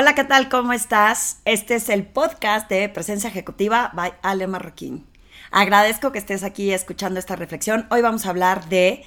Hola, 0.00 0.14
¿qué 0.14 0.22
tal? 0.22 0.48
¿Cómo 0.48 0.72
estás? 0.72 1.40
Este 1.44 1.74
es 1.74 1.88
el 1.88 2.06
podcast 2.06 2.70
de 2.70 2.88
Presencia 2.88 3.30
Ejecutiva 3.30 3.90
by 3.94 4.12
Ale 4.22 4.46
Marroquín. 4.46 5.04
Agradezco 5.50 6.12
que 6.12 6.20
estés 6.20 6.44
aquí 6.44 6.70
escuchando 6.70 7.18
esta 7.18 7.34
reflexión. 7.34 7.88
Hoy 7.90 8.00
vamos 8.00 8.24
a 8.24 8.30
hablar 8.30 8.68
de 8.68 9.04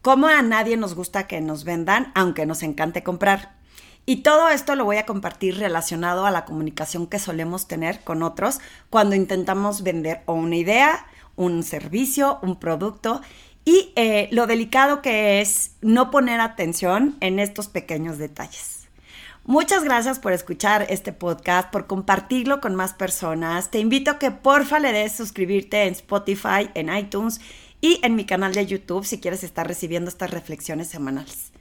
cómo 0.00 0.28
a 0.28 0.40
nadie 0.42 0.76
nos 0.76 0.94
gusta 0.94 1.26
que 1.26 1.40
nos 1.40 1.64
vendan, 1.64 2.12
aunque 2.14 2.46
nos 2.46 2.62
encante 2.62 3.02
comprar. 3.02 3.56
Y 4.06 4.18
todo 4.18 4.48
esto 4.48 4.76
lo 4.76 4.84
voy 4.84 4.98
a 4.98 5.06
compartir 5.06 5.58
relacionado 5.58 6.24
a 6.24 6.30
la 6.30 6.44
comunicación 6.44 7.08
que 7.08 7.18
solemos 7.18 7.66
tener 7.66 8.04
con 8.04 8.22
otros 8.22 8.60
cuando 8.90 9.16
intentamos 9.16 9.82
vender 9.82 10.22
o 10.26 10.34
una 10.34 10.54
idea, 10.54 11.04
un 11.34 11.64
servicio, 11.64 12.38
un 12.42 12.60
producto 12.60 13.22
y 13.64 13.92
eh, 13.96 14.28
lo 14.30 14.46
delicado 14.46 15.02
que 15.02 15.40
es 15.40 15.72
no 15.80 16.12
poner 16.12 16.40
atención 16.40 17.16
en 17.18 17.40
estos 17.40 17.66
pequeños 17.66 18.18
detalles. 18.18 18.77
Muchas 19.48 19.82
gracias 19.82 20.18
por 20.18 20.34
escuchar 20.34 20.84
este 20.90 21.10
podcast, 21.10 21.70
por 21.70 21.86
compartirlo 21.86 22.60
con 22.60 22.74
más 22.74 22.92
personas. 22.92 23.70
Te 23.70 23.78
invito 23.78 24.10
a 24.10 24.18
que 24.18 24.30
porfa 24.30 24.78
le 24.78 24.92
des 24.92 25.12
suscribirte 25.12 25.84
en 25.84 25.94
Spotify, 25.94 26.68
en 26.74 26.94
iTunes 26.94 27.40
y 27.80 27.98
en 28.02 28.14
mi 28.14 28.26
canal 28.26 28.52
de 28.52 28.66
YouTube 28.66 29.06
si 29.06 29.20
quieres 29.20 29.42
estar 29.44 29.66
recibiendo 29.66 30.10
estas 30.10 30.32
reflexiones 30.32 30.88
semanales. 30.88 31.52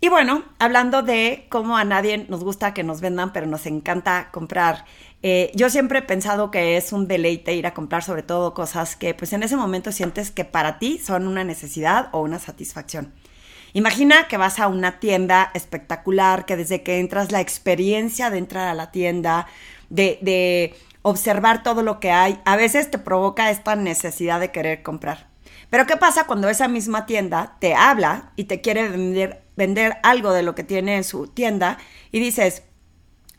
Y 0.00 0.08
bueno, 0.08 0.42
hablando 0.58 1.02
de 1.02 1.46
cómo 1.48 1.76
a 1.76 1.84
nadie 1.84 2.26
nos 2.28 2.42
gusta 2.42 2.74
que 2.74 2.82
nos 2.82 3.00
vendan, 3.00 3.32
pero 3.32 3.46
nos 3.46 3.66
encanta 3.66 4.30
comprar. 4.32 4.84
Eh, 5.22 5.52
yo 5.54 5.70
siempre 5.70 6.00
he 6.00 6.02
pensado 6.02 6.50
que 6.50 6.76
es 6.76 6.92
un 6.92 7.06
deleite 7.06 7.54
ir 7.54 7.68
a 7.68 7.72
comprar 7.72 8.02
sobre 8.02 8.24
todo 8.24 8.52
cosas 8.52 8.96
que 8.96 9.14
pues 9.14 9.32
en 9.32 9.44
ese 9.44 9.54
momento 9.54 9.92
sientes 9.92 10.32
que 10.32 10.44
para 10.44 10.80
ti 10.80 10.98
son 10.98 11.28
una 11.28 11.44
necesidad 11.44 12.08
o 12.10 12.20
una 12.20 12.40
satisfacción. 12.40 13.12
Imagina 13.72 14.26
que 14.28 14.36
vas 14.36 14.58
a 14.58 14.68
una 14.68 14.98
tienda 14.98 15.50
espectacular, 15.54 16.44
que 16.44 16.56
desde 16.56 16.82
que 16.82 16.98
entras 16.98 17.30
la 17.32 17.40
experiencia 17.40 18.30
de 18.30 18.38
entrar 18.38 18.68
a 18.68 18.74
la 18.74 18.90
tienda, 18.90 19.46
de, 19.88 20.18
de 20.22 20.74
observar 21.02 21.62
todo 21.62 21.82
lo 21.82 22.00
que 22.00 22.10
hay, 22.10 22.40
a 22.44 22.56
veces 22.56 22.90
te 22.90 22.98
provoca 22.98 23.50
esta 23.50 23.76
necesidad 23.76 24.40
de 24.40 24.50
querer 24.50 24.82
comprar. 24.82 25.28
Pero 25.70 25.86
¿qué 25.86 25.96
pasa 25.96 26.26
cuando 26.26 26.48
esa 26.48 26.66
misma 26.66 27.06
tienda 27.06 27.56
te 27.60 27.74
habla 27.74 28.32
y 28.34 28.44
te 28.44 28.60
quiere 28.60 28.88
vender, 28.88 29.42
vender 29.56 29.98
algo 30.02 30.32
de 30.32 30.42
lo 30.42 30.54
que 30.54 30.64
tiene 30.64 30.96
en 30.96 31.04
su 31.04 31.28
tienda 31.28 31.78
y 32.10 32.18
dices, 32.18 32.64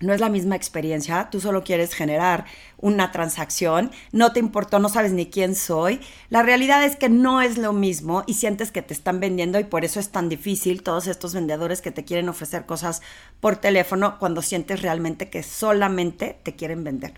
no 0.01 0.13
es 0.13 0.19
la 0.19 0.29
misma 0.29 0.55
experiencia, 0.55 1.29
tú 1.31 1.39
solo 1.39 1.63
quieres 1.63 1.93
generar 1.93 2.45
una 2.77 3.11
transacción, 3.11 3.91
no 4.11 4.33
te 4.33 4.39
importó, 4.39 4.79
no 4.79 4.89
sabes 4.89 5.13
ni 5.13 5.27
quién 5.27 5.55
soy. 5.55 6.01
La 6.29 6.43
realidad 6.43 6.83
es 6.83 6.95
que 6.95 7.09
no 7.09 7.41
es 7.41 7.57
lo 7.57 7.73
mismo 7.73 8.23
y 8.27 8.33
sientes 8.33 8.71
que 8.71 8.81
te 8.81 8.93
están 8.93 9.19
vendiendo 9.19 9.59
y 9.59 9.63
por 9.63 9.85
eso 9.85 9.99
es 9.99 10.09
tan 10.09 10.29
difícil 10.29 10.83
todos 10.83 11.07
estos 11.07 11.33
vendedores 11.33 11.81
que 11.81 11.91
te 11.91 12.03
quieren 12.03 12.29
ofrecer 12.29 12.65
cosas 12.65 13.01
por 13.39 13.57
teléfono 13.57 14.17
cuando 14.19 14.41
sientes 14.41 14.81
realmente 14.81 15.29
que 15.29 15.43
solamente 15.43 16.37
te 16.43 16.55
quieren 16.55 16.83
vender. 16.83 17.13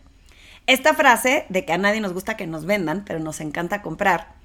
Esta 0.68 0.94
frase 0.94 1.46
de 1.50 1.66
que 1.66 1.74
a 1.74 1.78
nadie 1.78 2.00
nos 2.00 2.14
gusta 2.14 2.38
que 2.38 2.48
nos 2.48 2.66
vendan, 2.66 3.04
pero 3.06 3.20
nos 3.20 3.42
encanta 3.42 3.82
comprar, 3.82 4.36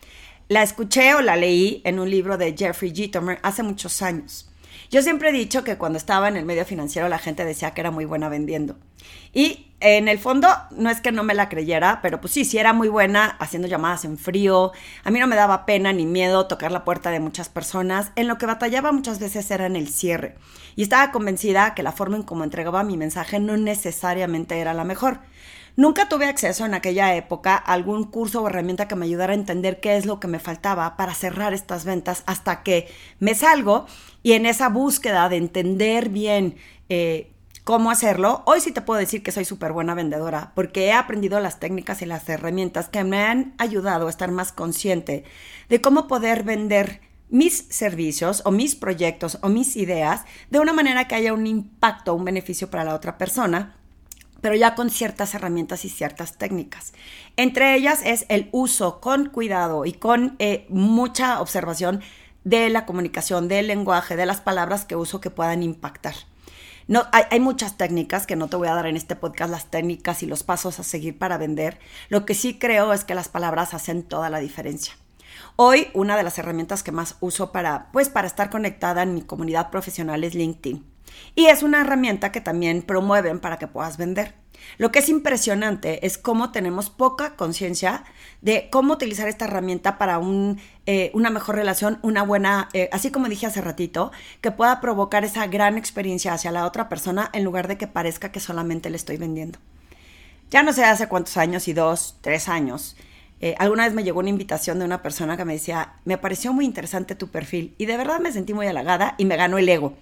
la 0.49 0.63
escuché 0.63 1.15
o 1.15 1.21
la 1.21 1.37
leí 1.37 1.83
en 1.85 1.99
un 1.99 2.11
libro 2.11 2.39
de 2.39 2.57
Jeffrey 2.57 2.93
Gitomer 2.95 3.39
hace 3.43 3.63
muchos 3.63 4.03
años. 4.03 4.51
Yo 4.91 5.03
siempre 5.03 5.29
he 5.29 5.33
dicho 5.33 5.65
que 5.65 5.77
cuando 5.77 5.99
estaba 5.99 6.29
en 6.29 6.37
el 6.37 6.47
medio 6.47 6.65
financiero 6.65 7.09
la 7.09 7.19
gente 7.19 7.45
decía 7.45 7.73
que 7.73 7.83
era 7.83 7.91
muy 7.91 8.07
buena 8.07 8.29
vendiendo. 8.29 8.77
Y 9.35 9.67
en 9.81 10.09
el 10.09 10.19
fondo 10.19 10.49
no 10.71 10.91
es 10.91 11.01
que 11.01 11.13
no 11.13 11.23
me 11.23 11.35
la 11.35 11.49
creyera, 11.49 12.01
pero 12.03 12.21
pues 12.21 12.33
sí, 12.33 12.45
sí 12.45 12.59
era 12.59 12.73
muy 12.73 12.89
buena 12.89 13.37
haciendo 13.39 13.69
llamadas 13.69 14.05
en 14.05 14.19
frío. 14.19 14.73
A 15.05 15.11
mí 15.11 15.21
no 15.21 15.27
me 15.27 15.37
daba 15.37 15.67
pena 15.67 15.93
ni 15.93 16.07
miedo 16.07 16.47
tocar 16.47 16.73
la 16.73 16.85
puerta 16.85 17.11
de 17.11 17.21
muchas 17.21 17.49
personas. 17.49 18.11
En 18.17 18.29
lo 18.29 18.39
que 18.39 18.47
batallaba 18.47 18.91
muchas 18.91 19.21
veces 19.21 19.51
era 19.51 19.67
en 19.67 19.77
el 19.77 19.89
cierre. 19.89 20.37
Y 20.75 20.83
estaba 20.83 21.13
convencida 21.13 21.75
que 21.75 21.83
la 21.83 21.93
forma 21.93 22.17
en 22.17 22.23
cómo 22.23 22.45
entregaba 22.45 22.83
mi 22.83 22.97
mensaje 22.97 23.41
no 23.41 23.57
necesariamente 23.57 24.59
era 24.59 24.75
la 24.75 24.85
mejor. 24.85 25.21
Nunca 25.79 26.09
tuve 26.09 26.27
acceso 26.27 26.67
en 26.67 26.75
aquella 26.75 27.15
época 27.15 27.55
a 27.55 27.73
algún 27.73 28.03
curso 28.03 28.43
o 28.43 28.49
herramienta 28.49 28.89
que 28.89 28.97
me 28.97 29.07
ayudara 29.07 29.33
a 29.33 29.37
entender 29.37 29.79
qué 29.79 29.97
es 29.97 30.07
lo 30.07 30.19
que 30.19 30.27
me 30.27 30.41
faltaba 30.41 30.97
para 30.97 31.15
cerrar 31.15 31.55
estas 31.55 31.85
ventas 31.85 32.25
hasta 32.27 32.65
que 32.65 32.89
me 33.21 33.37
salgo 33.37 33.87
y 34.25 34.33
en 34.33 34.45
esa 34.45 34.71
búsqueda 34.71 35.29
de 35.29 35.37
entender 35.37 36.09
bien 36.09 36.57
eh, 36.89 37.31
cómo 37.63 37.93
hacerlo, 37.93 38.43
hoy 38.45 38.61
sí 38.61 38.73
te 38.73 38.83
puedo 38.83 38.99
decir 38.99 39.23
que 39.23 39.31
soy 39.31 39.45
súper 39.45 39.73
buena 39.73 39.95
vendedora 39.95 40.51
porque 40.57 40.87
he 40.87 40.93
aprendido 40.93 41.39
las 41.39 41.61
técnicas 41.61 42.03
y 42.03 42.07
las 42.07 42.29
herramientas 42.29 42.89
que 42.89 43.05
me 43.05 43.23
han 43.23 43.55
ayudado 43.59 44.09
a 44.09 44.11
estar 44.11 44.33
más 44.33 44.51
consciente 44.51 45.23
de 45.69 45.81
cómo 45.81 46.09
poder 46.09 46.43
vender 46.43 47.03
mis 47.29 47.57
servicios 47.71 48.43
o 48.45 48.51
mis 48.51 48.75
proyectos 48.75 49.39
o 49.43 49.49
mis 49.49 49.77
ideas 49.77 50.25
de 50.51 50.59
una 50.59 50.73
manera 50.73 51.07
que 51.07 51.15
haya 51.15 51.33
un 51.33 51.47
impacto, 51.47 52.17
un 52.17 52.25
beneficio 52.25 52.69
para 52.69 52.83
la 52.83 52.97
otra 52.97 53.17
persona 53.17 53.78
pero 54.41 54.55
ya 54.55 54.75
con 54.75 54.91
ciertas 54.91 55.35
herramientas 55.35 55.85
y 55.85 55.89
ciertas 55.89 56.37
técnicas. 56.39 56.93
Entre 57.37 57.75
ellas 57.75 58.01
es 58.05 58.27
el 58.29 58.49
uso 58.53 59.01
con 59.01 59.27
cuidado 59.27 59.85
y 59.85 59.93
con 59.93 60.37
eh, 60.39 60.67
mucha 60.69 61.41
observación 61.41 62.01
de 62.45 62.69
la 62.71 62.87
comunicación, 62.87 63.49
del 63.49 63.67
lenguaje, 63.67 64.17
de 64.17 64.27
las 64.27 64.41
palabras 64.41 64.85
que 64.85 64.97
uso 64.97 65.21
que 65.21 65.31
puedan 65.31 65.63
impactar. 65.63 66.15
No, 66.87 67.05
hay, 67.13 67.25
hay, 67.31 67.41
muchas 67.41 67.77
técnicas 67.77 68.27
que 68.27 68.37
no 68.37 68.49
te 68.49 68.57
voy 68.57 68.69
a 68.69 68.75
dar 68.75 68.87
en 68.87 68.97
este 68.97 69.15
podcast, 69.15 69.51
las 69.51 69.71
técnicas 69.71 70.23
y 70.23 70.27
los 70.27 70.43
pasos 70.43 70.81
a 70.81 70.83
seguir 70.83 71.19
para 71.19 71.37
vender. 71.37 71.79
Lo 72.09 72.25
que 72.25 72.35
sí 72.35 72.59
creo 72.59 72.95
es 72.95 73.05
que 73.05 73.15
las 73.15 73.29
palabras 73.29 73.75
hacen 73.75 74.03
toda 74.03 74.31
la 74.31 74.39
diferencia. 74.39 74.95
Hoy, 75.57 75.89
una 75.93 76.17
de 76.17 76.23
las 76.23 76.39
herramientas 76.39 76.83
que 76.83 76.93
más 76.93 77.17
uso 77.21 77.53
para, 77.53 77.91
pues, 77.93 78.09
para 78.09 78.27
estar 78.27 78.49
conectada 78.49 79.03
en 79.03 79.15
mi 79.15 79.23
comunidad 79.23 79.71
profesional 79.71 80.25
es 80.25 80.35
LinkedIn. 80.35 80.98
Y 81.35 81.47
es 81.47 81.63
una 81.63 81.81
herramienta 81.81 82.33
que 82.33 82.41
también 82.41 82.83
promueven 82.83 83.41
para 83.41 83.59
que 83.59 83.67
puedas 83.67 83.97
vender. 83.97 84.35
Lo 84.77 84.93
que 84.93 84.99
es 84.99 85.09
impresionante 85.09 86.05
es 86.07 86.19
cómo 86.19 86.53
tenemos 86.53 86.91
poca 86.91 87.37
conciencia 87.37 88.05
de 88.43 88.69
cómo 88.71 88.95
utilizar 88.95 89.29
esta 89.29 89.47
herramienta 89.47 89.99
para 89.99 90.21
eh, 90.87 91.11
una 91.15 91.31
mejor 91.31 91.57
relación, 91.57 91.99
una 92.03 92.23
buena, 92.23 92.69
eh, 92.73 92.89
así 92.93 93.11
como 93.11 93.29
dije 93.29 93.47
hace 93.47 93.61
ratito, 93.61 94.13
que 94.41 94.51
pueda 94.51 94.81
provocar 94.81 95.25
esa 95.25 95.47
gran 95.47 95.79
experiencia 95.79 96.33
hacia 96.33 96.53
la 96.53 96.67
otra 96.67 96.89
persona 96.89 97.31
en 97.33 97.45
lugar 97.45 97.69
de 97.69 97.79
que 97.79 97.87
parezca 97.87 98.31
que 98.31 98.41
solamente 98.41 98.91
le 98.91 98.97
estoy 98.97 99.17
vendiendo. 99.17 99.59
Ya 100.51 100.63
no 100.63 100.73
sé 100.73 100.85
hace 100.85 101.09
cuántos 101.09 101.37
años, 101.37 101.69
y 101.69 101.73
dos, 101.73 102.17
tres 102.21 102.49
años, 102.49 102.97
eh, 103.41 103.55
alguna 103.59 103.85
vez 103.85 103.95
me 103.95 104.03
llegó 104.03 104.21
una 104.21 104.31
invitación 104.31 104.79
de 104.79 104.85
una 104.85 105.03
persona 105.03 105.37
que 105.37 105.45
me 105.45 105.53
decía, 105.53 105.95
me 106.05 106.19
pareció 106.19 106.53
muy 106.53 106.65
interesante 106.65 107.15
tu 107.15 107.29
perfil 107.29 107.75
y 107.79 107.87
de 107.87 107.97
verdad 107.97 108.19
me 108.19 108.33
sentí 108.33 108.55
muy 108.55 108.67
halagada 108.67 109.15
y 109.19 109.27
me 109.27 109.37
ganó 109.37 109.59
el 109.59 109.69
ego 109.69 109.95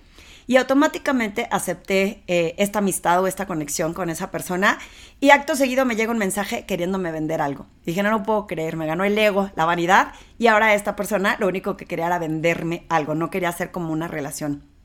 y 0.46 0.56
automáticamente 0.56 1.48
acepté 1.50 2.22
eh, 2.26 2.54
esta 2.58 2.78
amistad 2.78 3.22
o 3.22 3.26
esta 3.26 3.46
conexión 3.46 3.94
con 3.94 4.10
esa 4.10 4.30
persona 4.30 4.78
y 5.20 5.30
acto 5.30 5.56
seguido 5.56 5.84
me 5.84 5.96
llega 5.96 6.12
un 6.12 6.18
mensaje 6.18 6.66
queriéndome 6.66 7.10
vender 7.10 7.40
algo. 7.40 7.66
Dije, 7.84 8.02
no 8.02 8.10
lo 8.10 8.22
puedo 8.22 8.46
creer, 8.46 8.76
me 8.76 8.86
ganó 8.86 9.04
el 9.04 9.18
ego, 9.18 9.50
la 9.56 9.64
vanidad 9.64 10.12
y 10.38 10.46
ahora 10.46 10.74
esta 10.74 10.96
persona 10.96 11.36
lo 11.38 11.48
único 11.48 11.76
que 11.76 11.86
quería 11.86 12.06
era 12.06 12.18
venderme 12.18 12.86
algo, 12.88 13.14
no 13.14 13.30
quería 13.30 13.48
hacer 13.48 13.70
como 13.70 13.92
una 13.92 14.08
relación. 14.08 14.75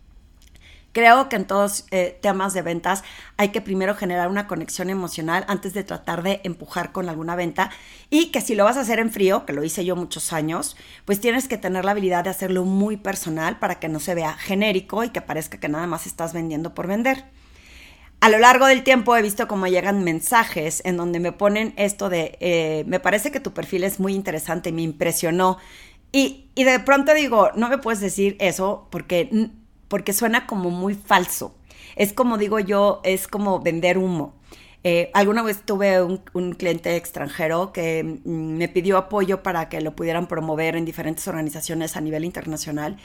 Creo 0.94 1.30
que 1.30 1.38
en 1.38 1.46
todos 1.46 1.86
eh, 1.92 2.20
temas 2.22 2.54
de 2.54 2.62
ventas 2.62 3.04
hay 3.38 3.50
que 3.50 3.62
primero 3.62 3.96
generar 3.96 4.28
una 4.28 4.48
conexión 4.48 4.90
emocional 4.90 5.46
antes 5.48 5.74
de 5.74 5.86
tratar 5.86 6.22
de 6.22 6.42
empujar 6.44 6.92
con 6.92 7.08
alguna 7.08 7.36
venta 7.36 7.72
y 8.10 8.28
que 8.28 8.42
si 8.42 8.56
lo 8.56 8.66
vas 8.66 8.76
a 8.76 8.82
hacer 8.82 9.00
en 9.00 9.10
frío, 9.10 9.46
que 9.46 9.54
lo 9.54 9.64
hice 9.64 9.86
yo 9.86 9.96
muchos 9.96 10.34
años, 10.34 10.76
pues 11.06 11.22
tienes 11.22 11.48
que 11.48 11.58
tener 11.58 11.86
la 11.86 11.92
habilidad 11.92 12.26
de 12.26 12.30
hacerlo 12.30 12.66
muy 12.66 12.98
personal 12.98 13.58
para 13.58 13.80
que 13.80 13.88
no 13.88 14.02
se 14.02 14.16
vea 14.16 14.34
genérico 14.34 15.04
y 15.06 15.10
que 15.10 15.22
parezca 15.22 15.60
que 15.60 15.70
nada 15.70 15.88
más 15.88 16.06
estás 16.06 16.34
vendiendo 16.34 16.74
por 16.74 16.88
vender. 16.88 17.24
A 18.20 18.30
lo 18.30 18.38
largo 18.38 18.68
del 18.68 18.84
tiempo 18.84 19.16
he 19.16 19.22
visto 19.22 19.48
cómo 19.48 19.68
llegan 19.68 20.04
mensajes 20.04 20.82
en 20.86 20.98
donde 20.98 21.20
me 21.20 21.32
ponen 21.32 21.74
esto 21.78 22.10
de, 22.10 22.38
eh, 22.42 22.84
me 22.86 23.00
parece 23.00 23.32
que 23.32 23.40
tu 23.40 23.54
perfil 23.54 23.84
es 23.84 24.00
muy 24.00 24.14
interesante, 24.14 24.72
me 24.72 24.84
impresionó. 24.84 25.58
Y, 26.12 26.50
y 26.54 26.66
de 26.66 26.80
pronto 26.82 27.14
digo, 27.14 27.50
no 27.56 27.70
me 27.70 27.78
puedes 27.78 28.02
decir 28.02 28.36
eso 28.40 28.88
porque 28.92 29.50
porque 29.92 30.14
suena 30.14 30.48
como 30.48 30.70
muy 30.70 30.96
falso. 30.96 31.54
Es 31.98 32.14
como 32.14 32.38
digo 32.38 32.60
yo, 32.60 33.02
es 33.04 33.28
como 33.28 33.60
vender 33.60 33.98
humo. 33.98 34.34
Eh, 34.86 35.12
alguna 35.14 35.44
vez 35.44 35.64
tuve 35.66 36.02
un, 36.02 36.54
cliente 36.54 36.96
extranjero 36.96 37.74
que 37.74 38.02
mm, 38.24 38.58
me 38.58 38.70
pidió 38.70 38.98
apoyo 38.98 39.44
para 39.44 39.68
que 39.68 39.82
lo 39.82 39.94
pudieran 39.94 40.28
promover 40.28 40.78
en 40.78 40.86
diferentes 40.86 41.28
organizaciones 41.28 41.98
a 41.98 42.02
nivel 42.02 42.24
internacional. 42.24 42.96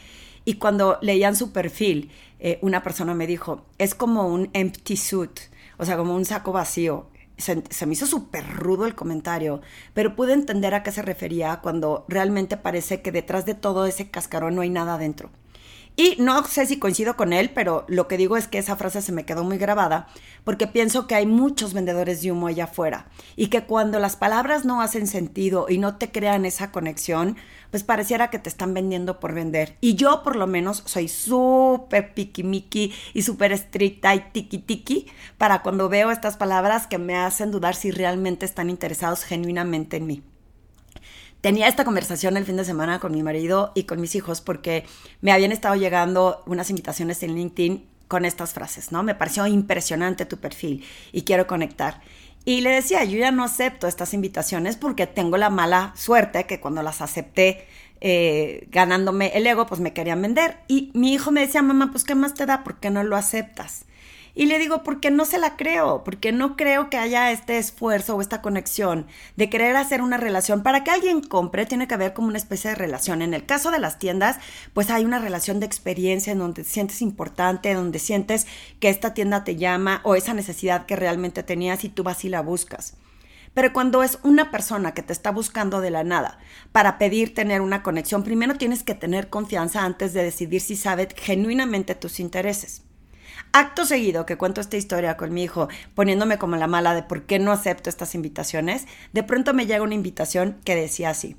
Y 0.44 0.54
cuando 0.54 0.98
leían 1.02 1.34
su 1.34 1.50
perfil, 1.50 2.12
eh, 2.38 2.60
una 2.62 2.84
persona 2.84 3.14
me 3.14 3.26
dijo, 3.26 3.66
es 3.78 3.96
como 3.96 4.28
un 4.28 4.48
empty 4.52 4.96
suit, 4.96 5.40
o 5.78 5.84
sea, 5.84 5.96
como 5.96 6.14
un 6.14 6.24
saco 6.24 6.52
vacío. 6.52 7.08
Se, 7.36 7.64
se 7.68 7.86
me 7.86 7.94
hizo 7.94 8.06
súper 8.06 8.46
rudo 8.46 8.86
el 8.86 8.94
comentario, 8.94 9.60
pero 9.92 10.14
pude 10.14 10.34
entender 10.34 10.72
a 10.72 10.84
qué 10.84 10.92
se 10.92 11.02
refería 11.02 11.58
cuando 11.62 12.06
realmente 12.08 12.56
parece 12.56 13.02
que 13.02 13.10
detrás 13.10 13.44
de 13.44 13.54
todo 13.54 13.86
ese 13.86 14.08
cascarón 14.08 14.54
no 14.54 14.62
hay 14.62 14.70
nada 14.70 14.94
adentro. 14.94 15.30
Y 15.98 16.16
no 16.18 16.44
sé 16.44 16.66
si 16.66 16.78
coincido 16.78 17.16
con 17.16 17.32
él, 17.32 17.50
pero 17.54 17.86
lo 17.88 18.06
que 18.06 18.18
digo 18.18 18.36
es 18.36 18.48
que 18.48 18.58
esa 18.58 18.76
frase 18.76 19.00
se 19.00 19.12
me 19.12 19.24
quedó 19.24 19.44
muy 19.44 19.56
grabada 19.56 20.08
porque 20.44 20.66
pienso 20.66 21.06
que 21.06 21.14
hay 21.14 21.24
muchos 21.24 21.72
vendedores 21.72 22.20
de 22.20 22.30
humo 22.32 22.48
allá 22.48 22.64
afuera 22.64 23.06
y 23.34 23.46
que 23.46 23.64
cuando 23.64 23.98
las 23.98 24.14
palabras 24.14 24.66
no 24.66 24.82
hacen 24.82 25.06
sentido 25.06 25.66
y 25.70 25.78
no 25.78 25.96
te 25.96 26.12
crean 26.12 26.44
esa 26.44 26.70
conexión, 26.70 27.38
pues 27.70 27.82
pareciera 27.82 28.28
que 28.28 28.38
te 28.38 28.50
están 28.50 28.74
vendiendo 28.74 29.18
por 29.20 29.32
vender. 29.32 29.78
Y 29.80 29.94
yo 29.94 30.22
por 30.22 30.36
lo 30.36 30.46
menos 30.46 30.82
soy 30.84 31.08
súper 31.08 32.12
piquimiqui 32.12 32.92
y 33.14 33.22
súper 33.22 33.52
estricta 33.52 34.14
y 34.14 34.20
tiki 34.32 34.58
tiki 34.58 35.06
para 35.38 35.62
cuando 35.62 35.88
veo 35.88 36.10
estas 36.10 36.36
palabras 36.36 36.86
que 36.86 36.98
me 36.98 37.16
hacen 37.16 37.50
dudar 37.50 37.74
si 37.74 37.90
realmente 37.90 38.44
están 38.44 38.68
interesados 38.68 39.24
genuinamente 39.24 39.96
en 39.96 40.06
mí 40.06 40.22
tenía 41.46 41.68
esta 41.68 41.84
conversación 41.84 42.36
el 42.36 42.44
fin 42.44 42.56
de 42.56 42.64
semana 42.64 42.98
con 42.98 43.12
mi 43.12 43.22
marido 43.22 43.70
y 43.76 43.84
con 43.84 44.00
mis 44.00 44.16
hijos 44.16 44.40
porque 44.40 44.84
me 45.20 45.30
habían 45.30 45.52
estado 45.52 45.76
llegando 45.76 46.42
unas 46.44 46.70
invitaciones 46.70 47.22
en 47.22 47.36
LinkedIn 47.36 47.86
con 48.08 48.24
estas 48.24 48.52
frases, 48.52 48.90
¿no? 48.90 49.04
Me 49.04 49.14
pareció 49.14 49.46
impresionante 49.46 50.26
tu 50.26 50.38
perfil 50.38 50.84
y 51.12 51.22
quiero 51.22 51.46
conectar. 51.46 52.00
Y 52.44 52.62
le 52.62 52.70
decía, 52.70 53.04
yo 53.04 53.16
ya 53.16 53.30
no 53.30 53.44
acepto 53.44 53.86
estas 53.86 54.12
invitaciones 54.12 54.76
porque 54.76 55.06
tengo 55.06 55.36
la 55.36 55.48
mala 55.48 55.92
suerte 55.94 56.46
que 56.46 56.58
cuando 56.58 56.82
las 56.82 57.00
acepté 57.00 57.68
eh, 58.00 58.66
ganándome 58.72 59.30
el 59.36 59.46
ego, 59.46 59.68
pues 59.68 59.80
me 59.80 59.92
querían 59.92 60.22
vender. 60.22 60.56
Y 60.66 60.90
mi 60.94 61.12
hijo 61.12 61.30
me 61.30 61.42
decía, 61.42 61.62
mamá, 61.62 61.92
pues 61.92 62.02
¿qué 62.02 62.16
más 62.16 62.34
te 62.34 62.44
da? 62.46 62.64
¿Por 62.64 62.80
qué 62.80 62.90
no 62.90 63.04
lo 63.04 63.14
aceptas? 63.14 63.84
Y 64.38 64.44
le 64.44 64.58
digo, 64.58 64.82
porque 64.82 65.10
no 65.10 65.24
se 65.24 65.38
la 65.38 65.56
creo, 65.56 66.04
porque 66.04 66.30
no 66.30 66.56
creo 66.56 66.90
que 66.90 66.98
haya 66.98 67.32
este 67.32 67.56
esfuerzo 67.56 68.16
o 68.16 68.20
esta 68.20 68.42
conexión 68.42 69.06
de 69.36 69.48
querer 69.48 69.74
hacer 69.76 70.02
una 70.02 70.18
relación. 70.18 70.62
Para 70.62 70.84
que 70.84 70.90
alguien 70.90 71.22
compre, 71.22 71.64
tiene 71.64 71.88
que 71.88 71.94
haber 71.94 72.12
como 72.12 72.28
una 72.28 72.36
especie 72.36 72.68
de 72.68 72.76
relación. 72.76 73.22
En 73.22 73.32
el 73.32 73.46
caso 73.46 73.70
de 73.70 73.78
las 73.78 73.98
tiendas, 73.98 74.36
pues 74.74 74.90
hay 74.90 75.06
una 75.06 75.20
relación 75.20 75.58
de 75.58 75.64
experiencia 75.64 76.34
en 76.34 76.40
donde 76.40 76.64
te 76.64 76.68
sientes 76.68 77.00
importante, 77.00 77.72
donde 77.72 77.98
sientes 77.98 78.46
que 78.78 78.90
esta 78.90 79.14
tienda 79.14 79.42
te 79.42 79.56
llama 79.56 80.02
o 80.04 80.16
esa 80.16 80.34
necesidad 80.34 80.84
que 80.84 80.96
realmente 80.96 81.42
tenías 81.42 81.82
y 81.84 81.88
tú 81.88 82.02
vas 82.02 82.22
y 82.26 82.28
la 82.28 82.42
buscas. 82.42 82.92
Pero 83.54 83.72
cuando 83.72 84.02
es 84.02 84.18
una 84.22 84.50
persona 84.50 84.92
que 84.92 85.02
te 85.02 85.14
está 85.14 85.30
buscando 85.30 85.80
de 85.80 85.90
la 85.90 86.04
nada 86.04 86.38
para 86.72 86.98
pedir 86.98 87.32
tener 87.32 87.62
una 87.62 87.82
conexión, 87.82 88.22
primero 88.22 88.56
tienes 88.56 88.82
que 88.82 88.94
tener 88.94 89.30
confianza 89.30 89.82
antes 89.82 90.12
de 90.12 90.24
decidir 90.24 90.60
si 90.60 90.76
sabe 90.76 91.08
genuinamente 91.16 91.94
tus 91.94 92.20
intereses. 92.20 92.85
Acto 93.58 93.86
seguido 93.86 94.26
que 94.26 94.36
cuento 94.36 94.60
esta 94.60 94.76
historia 94.76 95.16
con 95.16 95.32
mi 95.32 95.42
hijo, 95.42 95.68
poniéndome 95.94 96.36
como 96.36 96.56
la 96.56 96.66
mala 96.66 96.92
de 96.92 97.02
por 97.02 97.22
qué 97.22 97.38
no 97.38 97.52
acepto 97.52 97.88
estas 97.88 98.14
invitaciones, 98.14 98.84
de 99.14 99.22
pronto 99.22 99.54
me 99.54 99.64
llega 99.64 99.82
una 99.82 99.94
invitación 99.94 100.58
que 100.62 100.76
decía 100.76 101.08
así. 101.08 101.36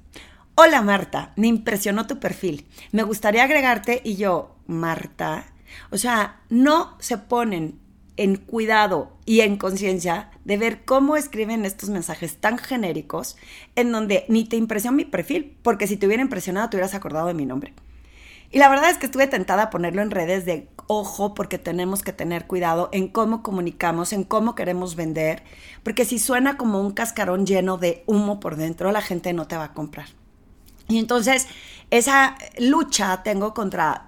Hola 0.56 0.82
Marta, 0.82 1.32
me 1.36 1.46
impresionó 1.46 2.08
tu 2.08 2.20
perfil. 2.20 2.66
Me 2.92 3.04
gustaría 3.04 3.44
agregarte 3.44 4.02
y 4.04 4.16
yo, 4.16 4.56
Marta, 4.66 5.46
o 5.92 6.00
sea, 6.00 6.42
no 6.50 6.98
se 6.98 7.20
ponen 7.20 7.78
en 8.16 8.38
cuidado 8.38 9.16
y 9.28 9.42
en 9.42 9.58
conciencia 9.58 10.32
de 10.44 10.58
ver 10.58 10.86
cómo 10.86 11.18
escriben 11.18 11.66
estos 11.66 11.92
mensajes 11.92 12.38
tan 12.38 12.58
genéricos 12.58 13.38
en 13.76 13.92
donde 13.92 14.26
ni 14.28 14.46
te 14.46 14.56
impresionó 14.56 14.98
mi 14.98 15.06
perfil, 15.06 15.56
porque 15.62 15.86
si 15.86 15.98
te 15.98 16.08
hubiera 16.08 16.24
impresionado 16.24 16.68
te 16.68 16.78
hubieras 16.78 16.96
acordado 16.96 17.28
de 17.28 17.36
mi 17.36 17.46
nombre. 17.46 17.76
Y 18.52 18.60
la 18.60 18.70
verdad 18.70 18.90
es 18.90 18.98
que 18.98 19.08
estuve 19.08 19.28
tentada 19.28 19.64
a 19.64 19.70
ponerlo 19.70 20.02
en 20.02 20.12
redes 20.12 20.46
de 20.46 20.70
ojo 20.88 21.34
porque 21.34 21.58
tenemos 21.58 22.02
que 22.02 22.14
tener 22.14 22.48
cuidado 22.48 22.90
en 22.94 23.10
cómo 23.10 23.44
comunicamos, 23.44 24.14
en 24.14 24.24
cómo 24.24 24.56
queremos 24.56 24.96
vender, 24.96 25.44
porque 25.84 26.06
si 26.06 26.18
suena 26.18 26.58
como 26.58 26.80
un 26.80 26.92
cascarón 26.92 27.46
lleno 27.46 27.78
de 27.78 28.04
humo 28.08 28.40
por 28.40 28.56
dentro, 28.56 28.92
la 28.92 29.02
gente 29.02 29.34
no 29.34 29.48
te 29.48 29.58
va 29.58 29.66
a 29.66 29.74
comprar. 29.74 30.08
Y 30.88 30.98
entonces 30.98 31.48
esa 31.92 32.38
lucha 32.58 33.22
tengo 33.24 33.54
contra 33.54 34.08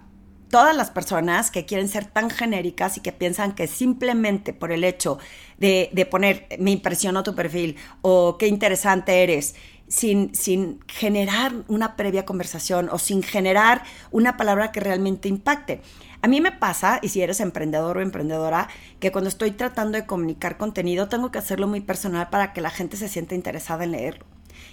todas 0.50 0.76
las 0.76 0.90
personas 0.90 1.52
que 1.52 1.66
quieren 1.66 1.88
ser 1.88 2.06
tan 2.06 2.30
genéricas 2.30 2.98
y 2.98 3.02
que 3.02 3.12
piensan 3.12 3.54
que 3.54 3.68
simplemente 3.68 4.54
por 4.54 4.72
el 4.72 4.84
hecho 4.84 5.20
de, 5.58 6.08
poner 6.10 6.48
me 6.60 6.72
impresionó 6.72 7.24
tu 7.24 7.36
perfil 7.36 7.76
o 8.02 8.38
qué 8.38 8.48
interesante 8.48 9.24
eres, 9.24 9.56
sin, 9.90 10.34
sin 10.34 10.80
generar 10.88 11.52
una 11.68 11.98
previa 11.98 12.26
conversación 12.26 12.88
o 12.90 12.98
sin 12.98 13.22
generar 13.22 13.84
una 14.12 14.38
palabra 14.38 14.72
que 14.72 14.80
realmente 14.80 15.28
impacte. 15.28 15.82
A 16.22 16.28
mí 16.28 16.42
me 16.42 16.52
pasa, 16.52 17.00
y 17.02 17.10
si 17.10 17.22
eres 17.22 17.40
emprendedor 17.40 17.98
o 17.98 18.02
emprendedora, 18.02 18.70
que 19.00 19.12
cuando 19.12 19.30
estoy 19.30 19.52
tratando 19.52 19.98
de 19.98 20.06
comunicar 20.06 20.58
contenido 20.58 21.10
tengo 21.10 21.32
que 21.32 21.40
hacerlo 21.40 21.68
muy 21.68 21.82
personal 21.82 22.30
para 22.30 22.54
que 22.54 22.62
la 22.62 22.70
gente 22.70 22.98
se 22.98 23.10
sienta 23.10 23.36
interesada 23.36 23.84
en 23.84 23.92
leerlo. 23.92 24.26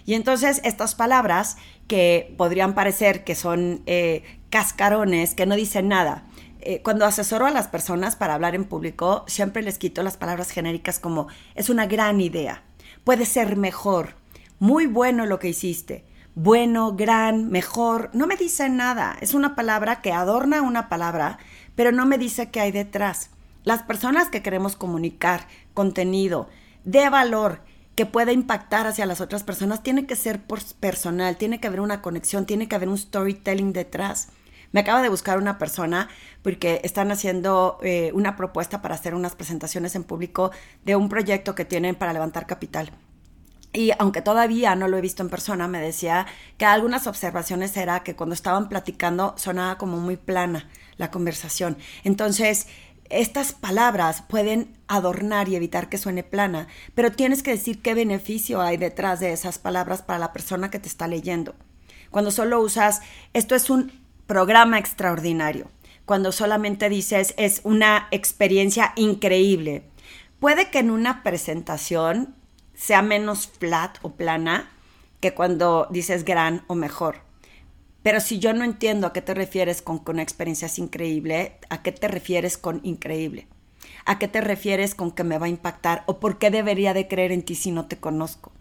Y 0.04 0.14
entonces 0.14 0.60
estas 0.64 0.94
palabras 0.94 1.56
que 1.88 2.34
podrían 2.36 2.74
parecer 2.74 3.24
que 3.24 3.34
son 3.34 3.82
eh, 3.86 4.22
cascarones, 4.50 5.34
que 5.34 5.46
no 5.46 5.56
dicen 5.56 5.88
nada, 5.88 6.24
eh, 6.60 6.82
cuando 6.82 7.04
asesoro 7.04 7.46
a 7.46 7.50
las 7.50 7.68
personas 7.68 8.16
para 8.16 8.34
hablar 8.34 8.56
en 8.56 8.64
público, 8.64 9.24
siempre 9.28 9.62
les 9.62 9.78
quito 9.78 10.02
las 10.02 10.16
palabras 10.16 10.50
genéricas 10.50 10.98
como 10.98 11.28
es 11.54 11.70
una 11.70 11.86
gran 11.86 12.20
idea, 12.20 12.62
puede 13.04 13.24
ser 13.24 13.56
mejor, 13.56 14.16
muy 14.58 14.86
bueno 14.86 15.26
lo 15.26 15.38
que 15.38 15.48
hiciste. 15.48 16.04
Bueno, 16.34 16.94
gran, 16.94 17.48
mejor, 17.48 18.10
no 18.12 18.26
me 18.26 18.36
dice 18.36 18.68
nada. 18.68 19.16
Es 19.20 19.34
una 19.34 19.54
palabra 19.54 20.02
que 20.02 20.12
adorna 20.12 20.62
una 20.62 20.88
palabra, 20.88 21.38
pero 21.74 21.92
no 21.92 22.06
me 22.06 22.18
dice 22.18 22.50
qué 22.50 22.60
hay 22.60 22.72
detrás. 22.72 23.30
Las 23.64 23.82
personas 23.82 24.28
que 24.28 24.42
queremos 24.42 24.76
comunicar 24.76 25.46
contenido 25.74 26.48
de 26.84 27.08
valor 27.08 27.62
que 27.94 28.06
pueda 28.06 28.32
impactar 28.32 28.86
hacia 28.86 29.06
las 29.06 29.20
otras 29.20 29.42
personas 29.42 29.82
tiene 29.82 30.06
que 30.06 30.16
ser 30.16 30.42
personal, 30.78 31.36
tiene 31.36 31.58
que 31.58 31.66
haber 31.66 31.80
una 31.80 32.02
conexión, 32.02 32.44
tiene 32.44 32.68
que 32.68 32.76
haber 32.76 32.90
un 32.90 32.98
storytelling 32.98 33.72
detrás. 33.72 34.28
Me 34.72 34.80
acaba 34.80 35.00
de 35.00 35.08
buscar 35.08 35.38
una 35.38 35.56
persona 35.56 36.10
porque 36.42 36.80
están 36.84 37.10
haciendo 37.10 37.78
eh, 37.82 38.10
una 38.12 38.36
propuesta 38.36 38.82
para 38.82 38.94
hacer 38.94 39.14
unas 39.14 39.34
presentaciones 39.34 39.96
en 39.96 40.04
público 40.04 40.50
de 40.84 40.96
un 40.96 41.08
proyecto 41.08 41.54
que 41.54 41.64
tienen 41.64 41.94
para 41.94 42.12
levantar 42.12 42.46
capital. 42.46 42.92
Y 43.76 43.92
aunque 43.98 44.22
todavía 44.22 44.74
no 44.74 44.88
lo 44.88 44.96
he 44.96 45.02
visto 45.02 45.22
en 45.22 45.28
persona, 45.28 45.68
me 45.68 45.82
decía 45.82 46.26
que 46.56 46.64
algunas 46.64 47.06
observaciones 47.06 47.76
era 47.76 48.00
que 48.00 48.16
cuando 48.16 48.34
estaban 48.34 48.70
platicando 48.70 49.34
sonaba 49.36 49.76
como 49.76 49.98
muy 49.98 50.16
plana 50.16 50.70
la 50.96 51.10
conversación. 51.10 51.76
Entonces, 52.02 52.68
estas 53.10 53.52
palabras 53.52 54.22
pueden 54.22 54.74
adornar 54.88 55.50
y 55.50 55.56
evitar 55.56 55.90
que 55.90 55.98
suene 55.98 56.22
plana, 56.22 56.68
pero 56.94 57.12
tienes 57.12 57.42
que 57.42 57.50
decir 57.50 57.82
qué 57.82 57.92
beneficio 57.92 58.62
hay 58.62 58.78
detrás 58.78 59.20
de 59.20 59.34
esas 59.34 59.58
palabras 59.58 60.00
para 60.00 60.18
la 60.18 60.32
persona 60.32 60.70
que 60.70 60.78
te 60.78 60.88
está 60.88 61.06
leyendo. 61.06 61.54
Cuando 62.10 62.30
solo 62.30 62.62
usas, 62.62 63.02
esto 63.34 63.54
es 63.54 63.68
un 63.68 63.92
programa 64.26 64.78
extraordinario, 64.78 65.70
cuando 66.06 66.32
solamente 66.32 66.88
dices, 66.88 67.34
es 67.36 67.60
una 67.62 68.08
experiencia 68.10 68.94
increíble. 68.96 69.82
Puede 70.40 70.70
que 70.70 70.78
en 70.78 70.90
una 70.90 71.22
presentación 71.22 72.34
sea 72.76 73.02
menos 73.02 73.48
flat 73.48 73.98
o 74.02 74.12
plana 74.12 74.70
que 75.20 75.34
cuando 75.34 75.88
dices 75.90 76.24
gran 76.24 76.62
o 76.68 76.74
mejor. 76.74 77.22
Pero 78.02 78.20
si 78.20 78.38
yo 78.38 78.52
no 78.52 78.62
entiendo 78.62 79.08
a 79.08 79.12
qué 79.12 79.22
te 79.22 79.34
refieres 79.34 79.82
con, 79.82 79.98
con 79.98 80.20
experiencia 80.20 80.68
increíble, 80.76 81.58
¿a 81.70 81.82
qué 81.82 81.90
te 81.90 82.06
refieres 82.06 82.56
con 82.56 82.80
increíble? 82.84 83.48
¿A 84.04 84.20
qué 84.20 84.28
te 84.28 84.40
refieres 84.40 84.94
con 84.94 85.10
que 85.10 85.24
me 85.24 85.38
va 85.38 85.46
a 85.46 85.48
impactar? 85.48 86.04
¿O 86.06 86.20
por 86.20 86.38
qué 86.38 86.50
debería 86.50 86.94
de 86.94 87.08
creer 87.08 87.32
en 87.32 87.42
ti 87.42 87.56
si 87.56 87.72
no 87.72 87.86
te 87.86 87.96
conozco? 87.96 88.52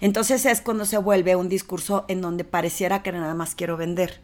Entonces 0.00 0.46
es 0.46 0.62
cuando 0.62 0.86
se 0.86 0.96
vuelve 0.96 1.36
un 1.36 1.48
discurso 1.48 2.06
en 2.08 2.22
donde 2.22 2.44
pareciera 2.44 3.02
que 3.02 3.12
nada 3.12 3.34
más 3.34 3.54
quiero 3.54 3.76
vender 3.76 4.20